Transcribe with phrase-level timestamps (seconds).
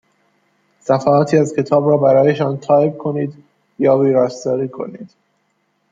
[0.79, 3.33] صفحاتی از کتاب را برایشان تایپ کنید
[3.79, 5.11] یا ویراستاری کنید.